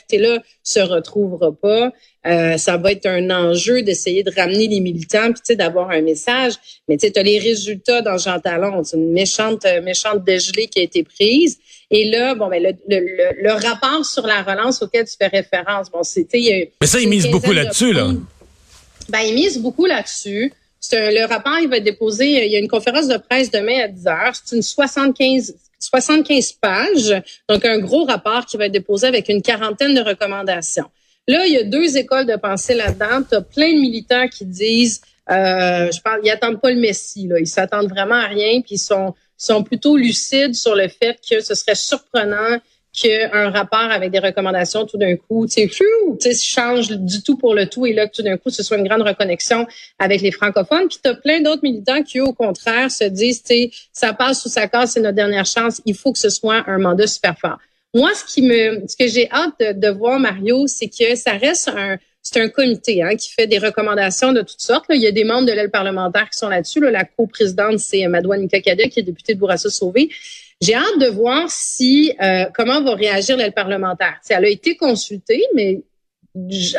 talent 0.09 0.39
se 0.63 0.81
retrouvera 0.81 1.53
pas. 1.53 1.93
Euh, 2.27 2.57
ça 2.57 2.77
va 2.77 2.93
être 2.93 3.07
un 3.07 3.31
enjeu 3.31 3.83
d'essayer 3.83 4.23
de 4.23 4.33
ramener 4.35 4.69
les 4.69 4.81
militants, 4.81 5.33
puis 5.33 5.57
d'avoir 5.57 5.91
un 5.91 6.01
message. 6.03 6.55
Mais 6.89 6.97
tu 6.97 7.11
as 7.15 7.23
les 7.23 7.39
résultats 7.39 8.01
dans 8.01 8.17
Jean 8.17 8.39
Talon. 8.39 8.85
C'est 8.85 8.97
une 8.97 9.13
méchante, 9.13 9.65
euh, 9.65 9.83
méchante 9.83 10.25
dégelée 10.25 10.69
qui 10.69 10.79
a 10.79 10.83
été 10.83 11.03
prise. 11.03 11.59
Et 11.91 12.11
là, 12.11 12.35
bon, 12.35 12.49
ben, 12.49 12.63
le, 12.63 12.73
le, 12.89 13.43
le, 13.43 13.53
rapport 13.53 14.05
sur 14.05 14.27
la 14.27 14.43
relance 14.43 14.83
auquel 14.83 15.05
tu 15.05 15.15
fais 15.19 15.27
référence, 15.27 15.91
bon, 15.91 16.03
c'était. 16.03 16.73
Mais 16.81 16.87
ça, 16.87 17.01
ils 17.01 17.09
misent 17.09 17.29
beaucoup 17.29 17.53
là-dessus, 17.53 17.93
là. 17.93 18.13
Ben, 19.09 19.21
ils 19.21 19.35
misent 19.35 19.59
beaucoup 19.59 19.87
là-dessus. 19.87 20.53
le 20.93 21.27
rapport, 21.27 21.59
il 21.61 21.69
va 21.69 21.79
être 21.79 21.85
déposé. 21.85 22.47
Il 22.47 22.53
y 22.53 22.57
a 22.57 22.61
une 22.61 22.69
conférence 22.69 23.09
de 23.09 23.17
presse 23.17 23.51
demain 23.51 23.81
à 23.85 23.89
10 23.89 24.07
heures. 24.07 24.33
C'est 24.43 24.57
une 24.57 24.63
75 24.63 25.55
75 25.83 26.53
pages, 26.53 27.23
donc 27.49 27.65
un 27.65 27.79
gros 27.79 28.05
rapport 28.05 28.47
qui 28.47 28.57
va 28.57 28.67
être 28.67 28.73
déposé 28.73 29.07
avec 29.07 29.29
une 29.29 29.43
quarantaine 29.43 29.95
de 29.95 30.01
recommandations. 30.01 30.87
Là, 31.29 31.47
il 31.47 31.53
y 31.53 31.59
a 31.59 31.65
deux 31.65 31.97
écoles 31.97 32.27
de 32.27 32.37
pensée 32.37 32.75
là-dedans. 32.75 33.23
Tu 33.29 33.37
as 33.37 33.43
plein 33.43 33.73
de 33.73 33.79
militants 33.79 34.29
qui 34.29 34.45
disent, 34.45 35.03
euh, 35.31 35.91
je 35.91 36.01
parle, 36.01 36.21
ils 36.25 36.31
attendent 36.31 36.61
pas 36.61 36.71
le 36.71 36.81
Messie, 36.81 37.29
là. 37.29 37.39
ils 37.39 37.47
s'attendent 37.47 37.89
vraiment 37.89 38.17
à 38.17 38.27
rien, 38.27 38.61
puis 38.61 38.75
ils 38.75 38.79
sont, 38.79 39.15
sont 39.37 39.63
plutôt 39.63 39.97
lucides 39.97 40.55
sur 40.55 40.75
le 40.75 40.89
fait 40.89 41.19
que 41.29 41.41
ce 41.41 41.55
serait 41.55 41.75
surprenant 41.75 42.59
qu'un 42.93 43.51
rapport 43.51 43.91
avec 43.91 44.11
des 44.11 44.19
recommandations 44.19 44.85
tout 44.85 44.99
d'un 44.99 45.17
coup, 45.17 45.47
tu 45.47 45.69
sais, 45.69 46.35
change 46.35 46.89
du 46.89 47.23
tout 47.23 47.37
pour 47.37 47.55
le 47.55 47.67
tout 47.67 47.87
et 47.87 47.93
là 47.93 48.07
que 48.07 48.15
tout 48.15 48.23
d'un 48.23 48.37
coup 48.37 48.51
ce 48.51 48.63
soit 48.63 48.77
une 48.77 48.87
grande 48.87 49.03
reconnexion 49.03 49.67
avec 49.99 50.21
les 50.21 50.31
francophones. 50.31 50.89
Puis 50.89 50.99
tu 51.03 51.09
as 51.09 51.15
plein 51.15 51.41
d'autres 51.41 51.63
militants 51.63 52.03
qui 52.03 52.21
au 52.21 52.33
contraire 52.33 52.91
se 52.91 53.05
disent, 53.05 53.43
tu 53.43 53.71
ça 53.93 54.13
passe 54.13 54.45
ou 54.45 54.49
ça 54.49 54.69
casse, 54.69 54.93
c'est 54.93 55.01
notre 55.01 55.17
dernière 55.17 55.47
chance, 55.47 55.81
il 55.87 55.95
faut 55.95 56.13
que 56.13 56.19
ce 56.19 56.31
soit 56.31 56.65
un 56.69 56.79
mandat 56.79 57.07
super 57.07 57.39
fort. 57.39 57.59
Moi, 57.95 58.11
ce 58.15 58.25
qui 58.25 58.43
me, 58.43 58.85
ce 58.89 58.97
que 58.97 59.07
j'ai 59.07 59.31
hâte 59.31 59.59
de, 59.61 59.89
voir 59.89 60.19
Mario, 60.19 60.67
c'est 60.67 60.89
que 60.89 61.15
ça 61.15 61.33
reste 61.33 61.69
un, 61.69 61.99
c'est 62.23 62.41
un 62.41 62.49
comité 62.49 63.03
hein, 63.03 63.17
qui 63.17 63.31
fait 63.31 63.47
des 63.47 63.59
recommandations 63.59 64.33
de 64.33 64.41
toutes 64.41 64.61
sortes. 64.61 64.87
Il 64.89 65.01
y 65.01 65.07
a 65.07 65.13
des 65.13 65.25
membres 65.25 65.47
de 65.47 65.53
l'aile 65.53 65.71
parlementaire 65.71 66.31
qui 66.31 66.39
sont 66.39 66.49
là-dessus. 66.49 66.81
La 66.81 67.05
coprésidente, 67.05 67.81
c'est 67.81 68.07
Madouane 68.07 68.49
Cadet, 68.49 68.89
qui 68.89 69.01
est 69.01 69.03
députée 69.03 69.35
de 69.35 69.41
Bourassa-Sauvé. 69.41 70.09
J'ai 70.63 70.75
hâte 70.75 70.99
de 71.01 71.09
voir 71.09 71.47
si 71.49 72.15
euh, 72.23 72.45
comment 72.55 72.81
va 72.83 72.95
réagir 72.95 73.37
l'aile 73.37 73.53
parlementaire. 73.53 74.15
elle 74.29 74.45
a 74.45 74.49
été 74.49 74.77
consultée, 74.77 75.43
mais 75.55 75.83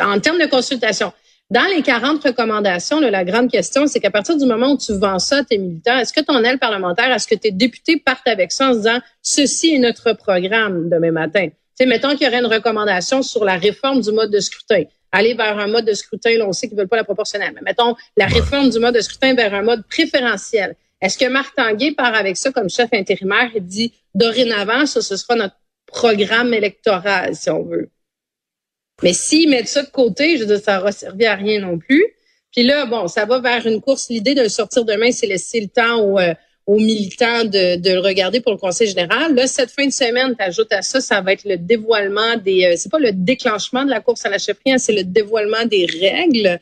en 0.02 0.18
termes 0.20 0.38
de 0.38 0.46
consultation, 0.46 1.12
dans 1.50 1.66
les 1.76 1.82
40 1.82 2.24
recommandations, 2.24 2.98
la 2.98 3.24
grande 3.24 3.50
question, 3.50 3.86
c'est 3.86 4.00
qu'à 4.00 4.10
partir 4.10 4.38
du 4.38 4.46
moment 4.46 4.72
où 4.72 4.78
tu 4.78 4.94
vends 4.94 5.18
ça 5.18 5.38
à 5.38 5.44
tes 5.44 5.58
militants, 5.58 5.98
est-ce 5.98 6.14
que 6.14 6.22
ton 6.22 6.42
aile 6.42 6.58
parlementaire, 6.58 7.12
est-ce 7.12 7.28
que 7.28 7.34
tes 7.34 7.50
députés 7.50 7.98
partent 7.98 8.26
avec 8.26 8.52
ça 8.52 8.70
en 8.70 8.72
se 8.72 8.78
disant 8.78 8.98
ceci 9.20 9.74
est 9.74 9.78
notre 9.78 10.14
programme 10.14 10.88
demain 10.88 11.12
matin? 11.12 11.48
sais, 11.74 11.86
mettons 11.86 12.10
qu'il 12.16 12.22
y 12.22 12.26
aurait 12.26 12.38
une 12.38 12.52
recommandation 12.52 13.22
sur 13.22 13.44
la 13.44 13.56
réforme 13.56 14.00
du 14.00 14.12
mode 14.12 14.30
de 14.30 14.40
scrutin. 14.40 14.84
Aller 15.12 15.34
vers 15.34 15.58
un 15.58 15.66
mode 15.66 15.84
de 15.84 15.92
scrutin, 15.92 16.36
là, 16.38 16.46
on 16.48 16.52
sait 16.52 16.68
qu'ils 16.68 16.76
veulent 16.76 16.88
pas 16.88 16.96
la 16.96 17.04
proportionnelle, 17.04 17.52
mais 17.54 17.60
mettons 17.62 17.94
la 18.16 18.26
réforme 18.26 18.70
du 18.70 18.78
mode 18.78 18.94
de 18.94 19.00
scrutin 19.00 19.34
vers 19.34 19.54
un 19.54 19.62
mode 19.62 19.86
préférentiel. 19.86 20.74
Est-ce 21.04 21.18
que 21.18 21.26
Marc 21.26 21.54
Tanguay 21.54 21.92
part 21.92 22.14
avec 22.14 22.38
ça 22.38 22.50
comme 22.50 22.70
chef 22.70 22.88
intérimaire 22.94 23.50
et 23.54 23.60
dit 23.60 23.92
dorénavant, 24.14 24.86
ça, 24.86 25.02
ce 25.02 25.18
sera 25.18 25.36
notre 25.36 25.56
programme 25.86 26.54
électoral, 26.54 27.36
si 27.36 27.50
on 27.50 27.62
veut? 27.62 27.90
Mais 29.02 29.12
s'ils 29.12 29.50
mettent 29.50 29.68
ça 29.68 29.82
de 29.82 29.90
côté, 29.90 30.38
je 30.38 30.44
veux 30.44 30.56
dire, 30.56 30.64
ça 30.64 30.78
n'aura 30.78 30.92
servi 30.92 31.26
à 31.26 31.34
rien 31.34 31.60
non 31.60 31.78
plus. 31.78 32.02
Puis 32.52 32.62
là, 32.62 32.86
bon, 32.86 33.06
ça 33.06 33.26
va 33.26 33.38
vers 33.38 33.66
une 33.66 33.82
course. 33.82 34.08
L'idée 34.08 34.34
de 34.34 34.48
sortir 34.48 34.86
demain, 34.86 35.12
c'est 35.12 35.26
laisser 35.26 35.60
le 35.60 35.68
temps 35.68 36.00
aux, 36.00 36.18
euh, 36.18 36.32
militants 36.68 37.44
de, 37.44 37.86
le 37.86 38.00
regarder 38.00 38.40
pour 38.40 38.52
le 38.52 38.58
Conseil 38.58 38.88
général. 38.88 39.34
Là, 39.34 39.46
cette 39.46 39.72
fin 39.72 39.84
de 39.84 39.92
semaine, 39.92 40.34
tu 40.34 40.42
ajoutes 40.42 40.72
à 40.72 40.80
ça, 40.80 41.02
ça 41.02 41.20
va 41.20 41.34
être 41.34 41.44
le 41.44 41.58
dévoilement 41.58 42.38
des... 42.42 42.64
Euh, 42.64 42.74
c'est 42.78 42.90
pas 42.90 42.98
le 42.98 43.12
déclenchement 43.12 43.84
de 43.84 43.90
la 43.90 44.00
course 44.00 44.24
à 44.24 44.30
la 44.30 44.38
chefferie, 44.38 44.72
hein, 44.72 44.78
c'est 44.78 44.94
le 44.94 45.04
dévoilement 45.04 45.66
des 45.66 45.84
règles. 45.84 46.60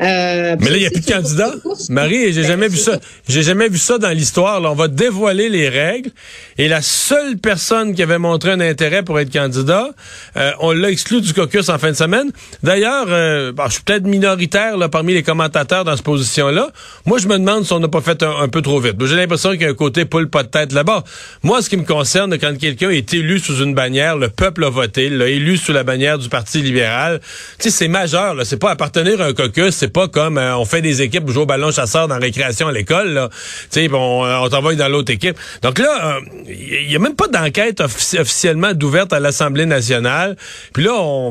Euh, 0.00 0.54
mais 0.60 0.70
là, 0.70 0.76
il 0.76 0.80
n'y 0.80 0.86
a 0.86 0.90
plus 0.90 1.00
de 1.00 1.10
candidats. 1.10 1.54
Marie, 1.88 2.32
j'ai 2.32 2.42
ben, 2.42 2.48
jamais 2.48 2.68
vu 2.68 2.76
ça. 2.76 3.00
J'ai 3.28 3.42
jamais 3.42 3.68
vu 3.68 3.78
ça 3.78 3.98
dans 3.98 4.10
l'histoire. 4.10 4.62
On 4.62 4.74
va 4.74 4.86
dévoiler 4.86 5.48
les 5.48 5.68
règles. 5.68 6.10
Et 6.56 6.68
la 6.68 6.82
seule 6.82 7.36
personne 7.36 7.94
qui 7.94 8.02
avait 8.02 8.18
montré 8.18 8.52
un 8.52 8.60
intérêt 8.60 9.02
pour 9.02 9.18
être 9.18 9.32
candidat, 9.32 9.90
euh, 10.36 10.52
on 10.60 10.70
l'a 10.70 10.90
exclu 10.90 11.20
du 11.20 11.34
caucus 11.34 11.68
en 11.68 11.78
fin 11.78 11.90
de 11.90 11.96
semaine. 11.96 12.30
D'ailleurs, 12.62 13.06
euh, 13.08 13.52
je 13.66 13.72
suis 13.72 13.82
peut-être 13.82 14.06
minoritaire 14.06 14.76
là, 14.76 14.88
parmi 14.88 15.14
les 15.14 15.24
commentateurs 15.24 15.84
dans 15.84 15.96
cette 15.96 16.04
position-là. 16.04 16.70
Moi, 17.04 17.18
je 17.18 17.26
me 17.26 17.36
demande 17.36 17.64
si 17.64 17.72
on 17.72 17.80
n'a 17.80 17.88
pas 17.88 18.00
fait 18.00 18.22
un, 18.22 18.48
peu 18.48 18.62
trop 18.62 18.78
vite. 18.78 18.94
J'ai 19.04 19.16
l'impression 19.16 19.50
qu'il 19.50 19.62
y 19.62 19.66
a 19.66 19.70
un 19.70 19.74
côté 19.74 20.04
poule 20.04 20.30
pas 20.30 20.44
de 20.44 20.48
tête 20.48 20.72
là-bas. 20.72 21.02
Moi, 21.42 21.60
ce 21.60 21.68
qui 21.68 21.76
me 21.76 21.84
concerne, 21.84 22.38
quand 22.38 22.56
quelqu'un 22.56 22.90
est 22.90 23.12
élu 23.14 23.40
sous 23.40 23.64
une 23.64 23.74
bannière, 23.74 24.16
le 24.16 24.28
peuple 24.28 24.64
a 24.64 24.70
voté, 24.70 25.08
l'a 25.10 25.26
élu 25.26 25.56
sous 25.56 25.72
la 25.72 25.82
bannière 25.82 26.18
du 26.18 26.28
Parti 26.28 26.62
libéral. 26.62 27.20
Tu 27.58 27.64
sais, 27.64 27.70
c'est 27.70 27.88
majeur. 27.88 28.36
C'est 28.44 28.58
pas 28.58 28.70
appartenir 28.70 29.20
à 29.20 29.26
un 29.26 29.32
caucus, 29.32 29.87
c'est 29.88 29.92
pas 29.94 30.06
comme 30.06 30.36
euh, 30.36 30.58
on 30.58 30.66
fait 30.66 30.82
des 30.82 31.00
équipes 31.00 31.24
pour 31.24 31.32
jouer 31.32 31.44
au 31.44 31.46
ballon 31.46 31.70
chasseur 31.70 32.08
dans 32.08 32.16
la 32.16 32.20
récréation 32.20 32.68
à 32.68 32.72
l'école. 32.72 33.08
Là. 33.14 33.30
Tu 33.70 33.80
sais, 33.80 33.88
on, 33.90 34.22
euh, 34.22 34.38
on 34.40 34.48
t'envoie 34.50 34.74
dans 34.74 34.88
l'autre 34.88 35.10
équipe. 35.10 35.38
Donc 35.62 35.78
là, 35.78 36.20
il 36.46 36.52
euh, 36.52 36.82
y 36.90 36.94
a 36.94 36.98
même 36.98 37.14
pas 37.14 37.26
d'enquête 37.26 37.80
officiellement 37.80 38.74
d'ouverte 38.74 39.14
à 39.14 39.18
l'Assemblée 39.18 39.64
nationale. 39.64 40.36
Puis 40.74 40.84
là, 40.84 40.92
on 40.92 41.30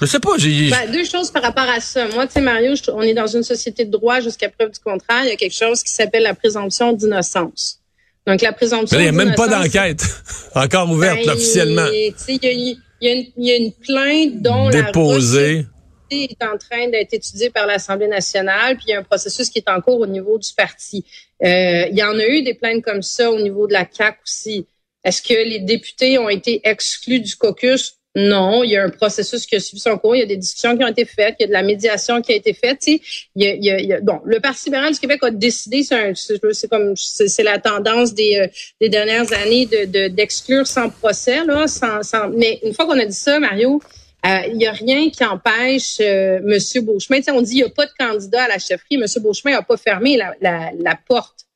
je 0.00 0.06
sais 0.06 0.20
pas. 0.20 0.30
J'ai... 0.38 0.70
Ben, 0.70 0.90
deux 0.90 1.04
choses 1.04 1.30
par 1.30 1.42
rapport 1.42 1.68
à 1.68 1.80
ça. 1.80 2.08
Moi, 2.14 2.26
tu 2.26 2.32
sais, 2.32 2.40
Mario, 2.40 2.72
on 2.94 3.02
est 3.02 3.12
dans 3.12 3.26
une 3.26 3.42
société 3.42 3.84
de 3.84 3.90
droit 3.90 4.20
jusqu'à 4.20 4.48
preuve 4.48 4.70
du 4.70 4.80
contraire. 4.80 5.24
Il 5.24 5.28
y 5.28 5.32
a 5.32 5.36
quelque 5.36 5.54
chose 5.54 5.82
qui 5.82 5.92
s'appelle 5.92 6.22
la 6.22 6.34
présomption 6.34 6.94
d'innocence. 6.94 7.78
Donc, 8.26 8.40
la 8.40 8.54
présomption 8.54 8.98
Il 8.98 9.02
n'y 9.02 9.08
a 9.08 9.12
même 9.12 9.34
pas 9.34 9.48
d'enquête 9.48 10.02
encore 10.54 10.90
ouverte 10.90 11.26
ben, 11.26 11.34
officiellement. 11.34 11.86
Il 11.92 12.78
y, 13.00 13.50
a 13.52 13.56
une 13.56 13.72
plainte 13.72 14.40
dont 14.40 14.70
Déposée. 14.70 15.66
La 16.12 16.24
est 16.24 16.44
en 16.44 16.58
train 16.58 16.88
d'être 16.88 17.12
étudiée 17.12 17.50
par 17.50 17.66
l'Assemblée 17.66 18.08
nationale, 18.08 18.76
puis 18.76 18.86
il 18.88 18.90
y 18.90 18.94
a 18.94 18.98
un 18.98 19.02
processus 19.02 19.50
qui 19.50 19.58
est 19.58 19.68
en 19.68 19.80
cours 19.80 20.00
au 20.00 20.06
niveau 20.06 20.38
du 20.38 20.52
parti. 20.54 21.04
Euh, 21.42 21.86
il 21.90 21.96
y 21.96 22.02
en 22.02 22.18
a 22.18 22.26
eu 22.26 22.42
des 22.42 22.54
plaintes 22.54 22.82
comme 22.82 23.02
ça 23.02 23.30
au 23.30 23.40
niveau 23.40 23.66
de 23.66 23.72
la 23.72 23.84
CAC 23.84 24.18
aussi. 24.24 24.66
Est-ce 25.04 25.22
que 25.22 25.34
les 25.34 25.58
députés 25.58 26.18
ont 26.18 26.28
été 26.28 26.60
exclus 26.64 27.20
du 27.20 27.36
caucus? 27.36 27.96
Non, 28.14 28.62
il 28.62 28.72
y 28.72 28.76
a 28.76 28.84
un 28.84 28.90
processus 28.90 29.46
qui 29.46 29.56
a 29.56 29.60
suivi 29.60 29.80
son 29.80 29.96
cours, 29.96 30.14
il 30.14 30.18
y 30.18 30.22
a 30.22 30.26
des 30.26 30.36
discussions 30.36 30.76
qui 30.76 30.84
ont 30.84 30.88
été 30.88 31.06
faites, 31.06 31.36
il 31.40 31.42
y 31.42 31.44
a 31.44 31.46
de 31.46 31.52
la 31.52 31.62
médiation 31.62 32.20
qui 32.20 32.32
a 32.32 32.36
été 32.36 32.52
faite. 32.52 32.86
Il 32.86 33.00
y 33.36 33.46
a, 33.46 33.54
il 33.54 33.86
y 33.86 33.92
a, 33.94 34.00
bon, 34.02 34.20
le 34.26 34.38
Parti 34.38 34.66
libéral 34.66 34.92
du 34.92 35.00
Québec 35.00 35.20
a 35.22 35.30
décidé, 35.30 35.82
c'est 35.82 36.68
comme 36.68 36.94
c'est 36.94 37.42
la 37.42 37.58
tendance 37.58 38.12
des, 38.12 38.36
euh, 38.36 38.48
des 38.82 38.90
dernières 38.90 39.32
années 39.32 39.64
de 39.64 40.08
d'exclure 40.08 40.66
sans 40.66 40.90
procès 40.90 41.42
là, 41.46 41.66
sans, 41.66 42.02
sans, 42.02 42.28
mais 42.28 42.60
une 42.62 42.74
fois 42.74 42.84
qu'on 42.84 42.98
a 42.98 43.06
dit 43.06 43.16
ça, 43.16 43.40
Mario, 43.40 43.80
il 44.24 44.56
n'y 44.56 44.66
a 44.66 44.72
rien 44.72 45.10
qui 45.10 45.24
empêche 45.24 45.98
euh, 46.00 46.38
M. 46.38 46.84
Beauchemin. 46.84 47.20
on 47.32 47.42
dit 47.42 47.52
il 47.52 47.56
n'y 47.56 47.62
a 47.64 47.70
pas 47.70 47.86
de 47.86 47.92
candidat 47.98 48.44
à 48.44 48.48
la 48.48 48.58
chefferie. 48.58 48.94
M. 48.94 49.06
Beauchemin 49.20 49.52
n'a 49.52 49.62
pas 49.62 49.76
fermé 49.76 50.16
la, 50.16 50.34
la, 50.40 50.70
la 50.78 50.98
porte 51.08 51.46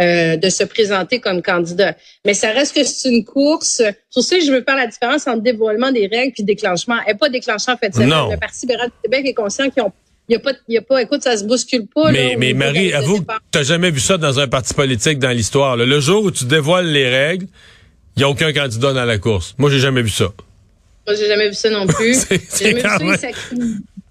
euh, 0.00 0.36
de 0.36 0.48
se 0.48 0.64
présenter 0.64 1.20
comme 1.20 1.42
candidat. 1.42 1.94
Mais 2.24 2.34
ça 2.34 2.50
reste 2.50 2.74
que 2.74 2.82
c'est 2.82 3.10
une 3.10 3.24
course. 3.24 3.82
Pour 4.12 4.24
ça, 4.24 4.40
je 4.40 4.50
veux 4.50 4.62
faire 4.62 4.76
la 4.76 4.86
différence 4.86 5.26
entre 5.26 5.42
dévoilement 5.42 5.92
des 5.92 6.06
règles 6.06 6.32
puis 6.32 6.42
déclenchement. 6.42 6.96
Elle 7.06 7.12
n'est 7.12 7.18
pas 7.18 7.28
déclenchée 7.28 7.70
en 7.70 7.76
fait. 7.76 7.96
Non. 7.98 8.30
Le 8.30 8.36
Parti 8.36 8.62
libéral 8.62 8.88
du 8.88 8.94
Québec 9.02 9.26
est 9.26 9.34
conscient 9.34 9.70
qu'ils 9.70 9.82
ont 9.82 9.92
il 10.28 10.32
y 10.32 10.36
a 10.36 10.38
pas, 10.38 10.52
il 10.68 10.74
y 10.74 10.78
a 10.78 10.82
pas, 10.82 11.02
écoute, 11.02 11.22
ça 11.22 11.36
se 11.36 11.44
bouscule 11.44 11.86
pas. 11.86 12.10
Mais, 12.10 12.36
mais 12.38 12.54
Marie, 12.54 12.94
avoue 12.94 13.20
que 13.20 13.32
t'as 13.50 13.62
jamais 13.62 13.90
vu 13.90 14.00
ça 14.00 14.16
dans 14.16 14.40
un 14.40 14.48
parti 14.48 14.72
politique 14.72 15.18
dans 15.18 15.30
l'histoire. 15.30 15.76
Le 15.76 16.00
jour 16.00 16.24
où 16.24 16.30
tu 16.30 16.46
dévoiles 16.46 16.86
les 16.86 17.08
règles, 17.08 17.46
il 18.16 18.22
y 18.22 18.24
a 18.24 18.28
aucun 18.28 18.52
candidat 18.52 18.94
dans 18.94 19.04
la 19.04 19.18
course. 19.18 19.54
Moi, 19.58 19.70
j'ai 19.70 19.80
jamais 19.80 20.00
vu 20.00 20.08
ça. 20.08 20.32
Moi, 21.06 21.16
j'ai 21.16 21.26
jamais 21.26 21.48
vu 21.48 21.54
ça 21.54 21.70
non 21.70 21.86
plus. 21.86 22.26
j'ai 22.58 22.80
jamais 22.80 23.12
vu 23.12 23.16
ça. 23.16 23.28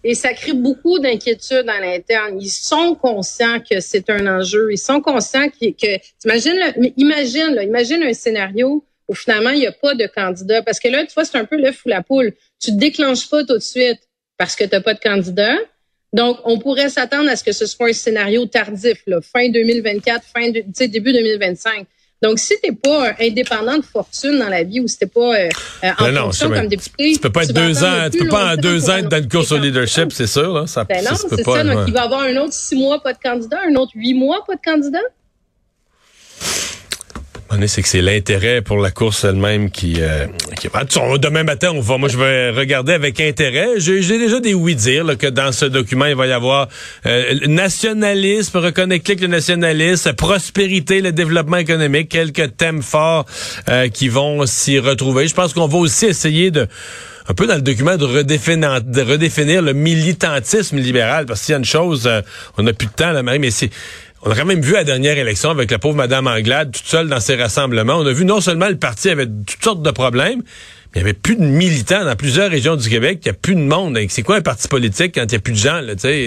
Et 0.06 0.16
ça 0.16 0.34
crée 0.34 0.54
beaucoup 0.54 1.00
d'inquiétudes 1.00 1.70
à 1.70 1.80
l'interne. 1.80 2.42
Ils 2.42 2.50
sont 2.50 2.96
conscients 2.96 3.60
que 3.60 3.80
c'est 3.80 4.10
un 4.10 4.28
enjeu. 4.28 4.72
Ils 4.72 4.78
sont 4.78 5.00
conscients 5.00 5.48
que, 5.50 5.72
que 5.72 6.02
imagine, 6.26 6.94
imagine, 6.98 7.56
là, 7.56 7.64
imagine 7.64 8.04
un 8.04 8.14
scénario 8.14 8.84
où 9.08 9.16
finalement 9.16 9.52
il 9.52 9.60
n'y 9.60 9.68
a 9.68 9.72
pas 9.72 9.96
de 9.96 10.06
candidat. 10.08 10.62
Parce 10.62 10.80
que 10.80 10.90
là, 10.90 11.06
tu 11.06 11.14
vois, 11.14 11.24
c'est 11.24 11.38
un 11.38 11.46
peu 11.46 11.56
l'œuf 11.58 11.86
ou 11.86 11.90
la 11.90 12.04
poule. 12.04 12.34
Tu 12.60 12.72
te 12.72 12.78
déclenches 12.78 13.30
pas 13.30 13.46
tout 13.46 13.56
de 13.56 13.64
suite 13.64 14.00
parce 14.38 14.56
que 14.56 14.66
tu 14.66 14.72
n'as 14.72 14.82
pas 14.82 14.94
de 14.94 15.00
candidat. 15.00 15.56
Donc, 16.12 16.38
on 16.44 16.60
pourrait 16.60 16.90
s'attendre 16.90 17.30
à 17.30 17.36
ce 17.36 17.44
que 17.44 17.52
ce 17.52 17.66
soit 17.66 17.90
un 17.90 17.94
scénario 17.94 18.46
tardif, 18.46 19.02
là, 19.08 19.20
fin 19.22 19.50
2024, 19.50 20.24
fin 20.24 20.50
de, 20.52 20.86
début 20.86 21.12
2025. 21.12 21.88
Donc, 22.24 22.40
si 22.40 22.54
t'es 22.64 22.72
pas 22.72 23.10
un 23.10 23.14
indépendant 23.20 23.78
de 23.78 23.84
fortune 23.84 24.40
dans 24.40 24.48
la 24.48 24.64
vie 24.64 24.80
ou 24.80 24.88
si 24.88 24.98
t'es 24.98 25.08
pas 25.08 25.36
euh, 25.36 25.50
euh 25.84 25.92
en 26.00 26.04
ben 26.06 26.16
fonction 26.22 26.50
comme 26.50 26.68
député, 26.68 27.12
tu 27.12 27.20
peux 27.20 27.30
pas 27.30 27.44
être 27.44 27.54
deux 27.54 27.84
ans, 27.84 28.10
tu 28.10 28.20
peux 28.20 28.30
pas 28.30 28.54
en 28.54 28.56
deux 28.56 28.90
ans 28.90 28.96
être 28.96 29.10
dans 29.10 29.22
une 29.22 29.28
course 29.28 29.52
au 29.52 29.58
leadership, 29.58 30.14
c'est 30.14 30.28
sûr. 30.28 30.54
Là, 30.54 30.66
ça, 30.66 30.86
ben 30.86 31.04
non, 31.04 31.16
c'est 31.16 31.44
ça. 31.44 31.64
Donc, 31.64 31.84
il 31.86 31.94
va 31.94 32.00
y 32.00 32.04
avoir 32.04 32.22
un 32.22 32.38
autre 32.38 32.54
six 32.54 32.78
mois 32.78 33.04
pas 33.04 33.12
de 33.12 33.20
candidat, 33.20 33.60
un 33.70 33.76
autre 33.76 33.92
huit 33.96 34.14
mois 34.14 34.44
pas 34.48 34.56
de 34.56 34.62
candidat 34.64 35.02
c'est 37.68 37.82
que 37.82 37.88
c'est 37.88 38.02
l'intérêt 38.02 38.62
pour 38.62 38.78
la 38.78 38.92
course 38.92 39.24
elle-même 39.24 39.70
qui, 39.70 39.96
euh, 40.00 40.26
qui... 40.60 40.68
Demain 41.20 41.44
matin, 41.44 41.72
on 41.74 41.82
va. 41.82 41.98
Moi, 41.98 42.10
je 42.10 42.18
vais 42.18 42.50
regarder 42.52 42.94
avec 42.94 43.20
intérêt. 43.20 43.68
J'ai 43.78 44.02
déjà 44.02 44.40
des 44.40 44.54
oui-dire 44.54 45.18
que 45.18 45.28
dans 45.28 45.52
ce 45.52 45.66
document, 45.66 46.06
il 46.06 46.16
va 46.16 46.28
y 46.28 46.32
avoir 46.32 46.68
euh, 47.06 47.36
nationalisme, 47.48 48.58
reconnecter 48.58 49.16
le 49.16 49.28
nationalisme, 49.28 50.14
prospérité, 50.14 51.02
le 51.02 51.12
développement 51.12 51.58
économique, 51.58 52.10
quelques 52.10 52.58
thèmes 52.58 52.82
forts 52.82 53.26
euh, 53.70 53.88
qui 53.90 54.10
vont 54.10 54.46
s'y 54.46 54.80
retrouver. 54.80 55.28
Je 55.28 55.34
pense 55.34 55.54
qu'on 55.54 55.68
va 55.68 55.78
aussi 55.78 56.06
essayer 56.06 56.52
de 56.52 56.68
un 57.28 57.34
peu 57.34 57.48
dans 57.48 57.56
le 57.56 57.62
document 57.62 57.96
de 57.96 58.06
redéfinir, 58.06 58.82
de 58.82 59.02
redéfinir 59.02 59.62
le 59.62 59.74
militantisme 59.74 60.78
libéral, 60.78 61.26
parce 61.26 61.42
qu'il 61.42 61.54
y 61.54 61.56
a 61.56 61.58
une 61.58 61.66
chose, 61.66 62.06
euh, 62.06 62.22
on 62.58 62.64
n'a 62.64 62.74
plus 62.74 62.88
de 62.88 62.92
temps, 62.92 63.12
là, 63.12 63.24
mais 63.24 63.52
c'est 63.52 63.70
on 64.26 64.32
a 64.32 64.36
quand 64.36 64.46
même 64.46 64.62
vu 64.62 64.76
à 64.76 64.80
la 64.80 64.84
dernière 64.86 65.18
élection 65.18 65.50
avec 65.50 65.70
la 65.70 65.80
pauvre 65.80 65.96
Madame 65.96 66.28
Anglade 66.28 66.72
toute 66.72 66.86
seule 66.86 67.10
dans 67.10 67.20
ses 67.20 67.36
rassemblements. 67.36 67.96
On 67.96 68.06
a 68.06 68.14
vu 68.14 68.24
non 68.24 68.40
seulement 68.40 68.70
le 68.70 68.78
parti 68.78 69.10
avait 69.10 69.26
toutes 69.26 69.64
sortes 69.64 69.82
de 69.82 69.92
problèmes, 69.92 70.40
mais 70.40 70.96
il 70.96 70.98
y 71.00 71.02
avait 71.02 71.14
plus 71.14 71.36
de 71.36 71.44
militants 71.44 72.06
dans 72.06 72.16
plusieurs 72.16 72.50
régions 72.50 72.78
du 72.78 72.90
Québec. 72.90 73.20
Il 73.24 73.28
y 73.28 73.32
a 73.32 73.34
plus 73.34 73.56
de 73.56 73.62
monde. 73.62 74.00
C'est 74.08 74.24
quoi 74.24 74.38
un 74.38 74.42
parti 74.42 74.70
politique 74.70 75.16
quand 75.16 75.26
il 75.26 75.34
y 75.34 75.36
a 75.36 75.40
plus 75.40 75.54
de 75.54 75.58
gens 75.58 75.82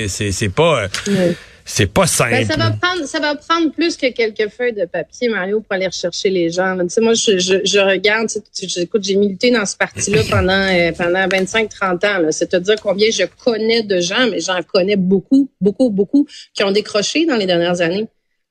c'est 0.08 0.48
pas. 0.54 0.88
Euh, 1.08 1.32
c'est 1.68 1.92
pas 1.92 2.06
simple. 2.06 2.30
Ben, 2.30 2.46
ça 2.46 2.56
va 2.56 2.70
prendre, 2.70 3.04
ça 3.06 3.18
va 3.18 3.34
prendre 3.34 3.72
plus 3.72 3.96
que 3.96 4.12
quelques 4.12 4.48
feuilles 4.50 4.72
de 4.72 4.84
papier, 4.84 5.28
Mario, 5.28 5.60
pour 5.60 5.72
aller 5.72 5.88
rechercher 5.88 6.30
les 6.30 6.48
gens. 6.48 6.78
Tu 6.78 6.88
sais, 6.90 7.00
moi, 7.00 7.14
je, 7.14 7.38
je, 7.38 7.56
je 7.64 7.78
regarde, 7.80 8.28
écoute, 8.76 9.02
j'ai 9.02 9.16
milité 9.16 9.50
dans 9.50 9.66
ce 9.66 9.76
parti-là 9.76 10.22
pendant 10.30 10.52
euh, 10.52 10.92
pendant 10.92 11.26
25-30 11.26 12.06
ans. 12.06 12.30
C'est-à-dire 12.30 12.76
combien 12.80 13.08
je 13.10 13.24
connais 13.44 13.82
de 13.82 14.00
gens, 14.00 14.28
mais 14.30 14.38
j'en 14.38 14.62
connais 14.62 14.94
beaucoup, 14.94 15.50
beaucoup, 15.60 15.90
beaucoup 15.90 16.28
qui 16.54 16.62
ont 16.62 16.70
décroché 16.70 17.26
dans 17.26 17.36
les 17.36 17.46
dernières 17.46 17.80
années. 17.80 18.06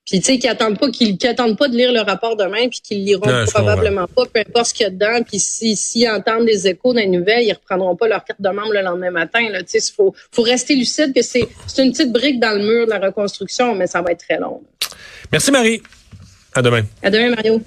Puis 0.05 0.19
tu 0.19 0.25
sais, 0.25 0.38
qui 0.38 0.47
attendent 0.47 0.77
pas, 0.77 0.89
qui, 0.89 1.17
attendent 1.27 1.57
pas 1.57 1.67
de 1.67 1.75
lire 1.75 1.91
le 1.91 2.01
rapport 2.01 2.35
demain, 2.35 2.69
puis 2.69 2.79
qu'ils 2.81 3.03
liront 3.03 3.45
probablement 3.47 4.07
pas, 4.07 4.25
peu 4.25 4.39
importe 4.39 4.67
ce 4.67 4.74
qu'il 4.74 4.83
y 4.83 4.88
a 4.88 4.91
dedans. 4.91 5.24
Puis 5.27 5.39
s'ils 5.39 5.77
si, 5.77 6.07
entendent 6.07 6.45
des 6.45 6.67
échos 6.67 6.93
dans 6.93 7.00
les 7.00 7.07
nouvelles, 7.07 7.43
ils 7.43 7.53
reprendront 7.53 7.95
pas 7.95 8.07
leur 8.07 8.24
carte 8.24 8.41
de 8.41 8.50
membre 8.50 8.74
le 8.74 8.81
lendemain 8.81 9.12
matin. 9.12 9.50
Là, 9.50 9.63
tu 9.63 9.79
sais, 9.79 9.91
faut, 9.91 10.13
faut 10.31 10.43
rester 10.43 10.75
lucide 10.75 11.13
que 11.13 11.24
c'est, 11.24 11.47
c'est 11.65 11.83
une 11.83 11.91
petite 11.91 12.12
brique 12.12 12.39
dans 12.39 12.51
le 12.51 12.63
mur 12.63 12.85
de 12.85 12.91
la 12.91 13.00
reconstruction, 13.00 13.74
mais 13.74 13.88
ça 13.88 14.01
va 14.01 14.12
être 14.12 14.25
très 14.25 14.39
long. 14.39 14.62
Merci 15.31 15.51
Marie. 15.51 15.81
À 16.53 16.62
demain. 16.62 16.83
À 17.01 17.09
demain 17.09 17.31
Mario. 17.31 17.62